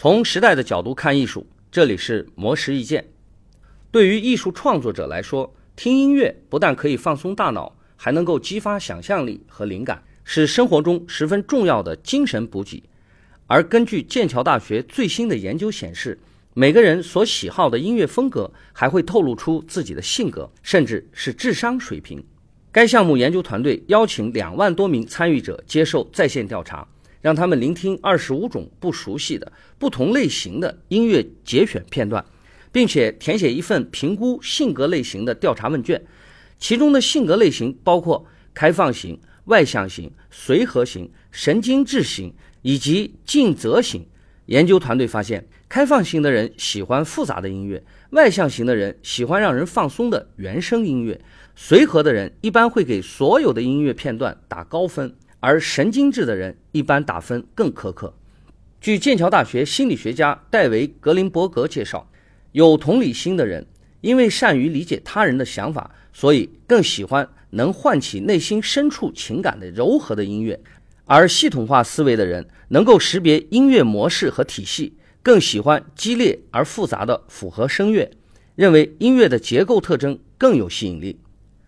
[0.00, 3.04] 从时代的角度看艺术，这里是魔石意见。
[3.90, 12.80] 对于艺术创作者来说，听音乐不但可以放松大脑，还能够激发想象力和灵感，是生活中十分重要的精神补给。
[13.48, 16.16] 而根据剑桥大学最新的研究显示，
[16.54, 22.24] 每个人所喜好的音乐风格还会透露出自己的性格，甚至是智商水平。
[22.70, 26.86] 该项目研究团队邀请两万多名参与者接受在线调查。
[27.20, 32.24] 让他们聆听二十五种不熟悉的不同类型的音乐节选片段，
[32.70, 36.02] 并且填写一份评估性格类型的调查问卷。
[36.58, 44.06] 其中的性格类型包括开放型、外向型、随和型、神经质型以及尽责型。
[44.46, 51.20] 研究团队发现，开放型的人喜欢复杂的音乐，外向型的人喜欢让人放松的原声音乐，
[51.54, 55.14] 随和的人一般会给所有的音乐片段打高分。
[55.40, 58.14] 而神经质的人一般打分更苛刻。
[58.80, 62.10] 据剑桥大学心理学家戴维·格林伯格介绍，
[62.52, 63.66] 有同理心的人
[64.00, 70.56] 因为善于理解他人的想法，所以更喜欢能唤起内心深处情感的柔和的音乐；
[71.04, 78.10] 而系统化思维的人能够识别音乐模式和体系，更喜欢激烈而复杂的复合声乐，
[78.54, 81.18] 认为音乐的结构特征更有吸引力。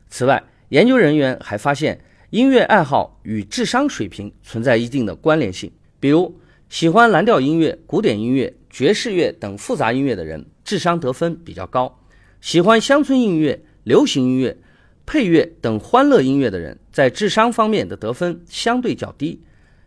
[0.09, 2.01] 此外，研究人员还发现。
[2.31, 11.99] 音乐爱好与智商水平存在一定的关联性，比如喜欢蓝调音乐、古典音乐、爵士乐等复杂音乐的人，智商得分比较高；
[12.41, 14.57] 喜欢乡村音乐、流行音乐、
[15.05, 19.41] 配乐等欢乐音乐的人，在智商方面的得分相对较低；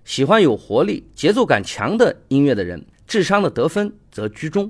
[0.04, 4.70] 喜欢有活力、节奏感强的音乐的人，智商的得分则居中。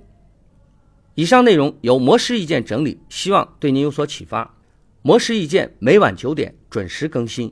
[1.15, 4.55] 以上内容由模式意见整理，希望对您有所启发。
[5.01, 7.51] 模式意见每晚九点准时更新。